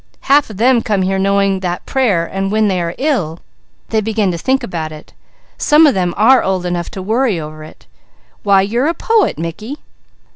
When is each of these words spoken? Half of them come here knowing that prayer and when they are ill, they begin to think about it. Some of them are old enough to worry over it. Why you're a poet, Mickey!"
Half 0.21 0.49
of 0.49 0.57
them 0.57 0.81
come 0.81 1.03
here 1.03 1.19
knowing 1.19 1.59
that 1.59 1.85
prayer 1.85 2.25
and 2.25 2.51
when 2.51 2.67
they 2.69 2.81
are 2.81 2.95
ill, 2.97 3.39
they 3.89 4.01
begin 4.01 4.31
to 4.31 4.37
think 4.39 4.63
about 4.63 4.91
it. 4.91 5.13
Some 5.59 5.85
of 5.85 5.93
them 5.93 6.15
are 6.17 6.41
old 6.41 6.65
enough 6.65 6.89
to 6.97 7.03
worry 7.03 7.39
over 7.39 7.63
it. 7.63 7.85
Why 8.41 8.63
you're 8.63 8.87
a 8.87 8.95
poet, 8.95 9.37
Mickey!" 9.37 9.77